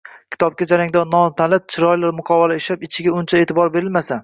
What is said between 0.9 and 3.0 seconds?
nom tanlab, chiroyli muqovalar ishlab,